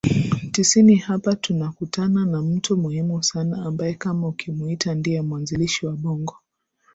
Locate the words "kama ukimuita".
3.93-4.95